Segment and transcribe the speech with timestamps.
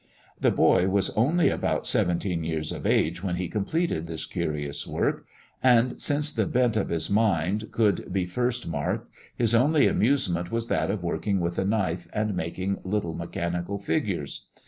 [0.39, 5.27] The boy was only about seventeen years of age when he completed this curious work,
[5.61, 10.69] and since the bent of his mind could be first marked, his only amusement was
[10.69, 14.47] that of working with a knife, and making little mechanical figures.